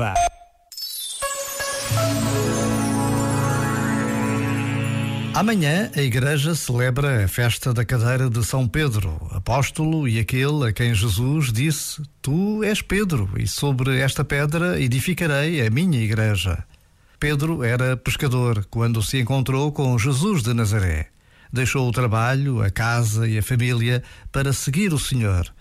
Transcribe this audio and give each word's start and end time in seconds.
Viva! 0.00 0.14
Amanhã 5.34 5.90
a 5.94 6.00
Igreja 6.00 6.54
celebra 6.54 7.24
a 7.24 7.28
festa 7.28 7.72
da 7.72 7.84
cadeira 7.84 8.30
de 8.30 8.44
São 8.44 8.66
Pedro, 8.66 9.20
apóstolo 9.30 10.08
e 10.08 10.18
aquele 10.18 10.68
a 10.68 10.72
quem 10.72 10.94
Jesus 10.94 11.52
disse: 11.52 12.02
Tu 12.22 12.64
és 12.64 12.80
Pedro, 12.80 13.30
e 13.36 13.46
sobre 13.46 14.00
esta 14.00 14.24
pedra 14.24 14.80
edificarei 14.80 15.66
a 15.66 15.70
minha 15.70 16.00
Igreja. 16.00 16.64
Pedro 17.18 17.62
era 17.62 17.96
pescador 17.96 18.66
quando 18.70 19.02
se 19.02 19.20
encontrou 19.20 19.70
com 19.70 19.98
Jesus 19.98 20.42
de 20.42 20.54
Nazaré. 20.54 21.08
Deixou 21.52 21.86
o 21.86 21.92
trabalho, 21.92 22.62
a 22.62 22.70
casa 22.70 23.28
e 23.28 23.36
a 23.36 23.42
família 23.42 24.02
para 24.32 24.52
seguir 24.52 24.94
o 24.94 24.98
Senhor. 24.98 25.52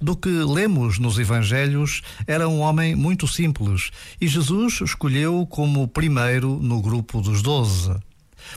Do 0.00 0.16
que 0.16 0.28
lemos 0.28 0.98
nos 0.98 1.18
Evangelhos, 1.18 2.02
era 2.26 2.48
um 2.48 2.60
homem 2.60 2.94
muito 2.94 3.26
simples 3.26 3.90
e 4.20 4.26
Jesus 4.26 4.80
escolheu 4.80 5.46
como 5.46 5.88
primeiro 5.88 6.58
no 6.60 6.80
grupo 6.80 7.20
dos 7.20 7.42
doze. 7.42 7.94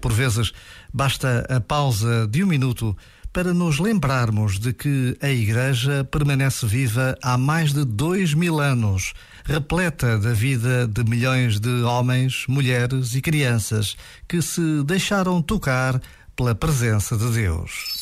Por 0.00 0.12
vezes, 0.12 0.52
basta 0.92 1.46
a 1.48 1.60
pausa 1.60 2.26
de 2.28 2.44
um 2.44 2.46
minuto 2.46 2.96
para 3.32 3.54
nos 3.54 3.78
lembrarmos 3.78 4.58
de 4.58 4.74
que 4.74 5.16
a 5.22 5.30
Igreja 5.30 6.04
permanece 6.04 6.66
viva 6.66 7.16
há 7.22 7.38
mais 7.38 7.72
de 7.72 7.84
dois 7.84 8.34
mil 8.34 8.60
anos, 8.60 9.14
repleta 9.44 10.18
da 10.18 10.32
vida 10.32 10.86
de 10.86 11.02
milhões 11.02 11.58
de 11.58 11.82
homens, 11.82 12.44
mulheres 12.46 13.14
e 13.14 13.22
crianças 13.22 13.96
que 14.28 14.42
se 14.42 14.82
deixaram 14.84 15.40
tocar 15.40 16.00
pela 16.36 16.54
presença 16.54 17.16
de 17.16 17.30
Deus. 17.30 18.01